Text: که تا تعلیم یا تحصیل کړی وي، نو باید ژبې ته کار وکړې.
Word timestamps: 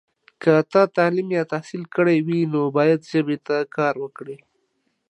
که 0.41 0.53
تا 0.71 0.81
تعلیم 0.95 1.27
یا 1.37 1.43
تحصیل 1.53 1.83
کړی 1.95 2.17
وي، 2.27 2.39
نو 2.53 2.61
باید 2.77 2.99
ژبې 3.11 3.37
ته 3.47 3.55
کار 3.75 3.93
وکړې. 4.03 4.37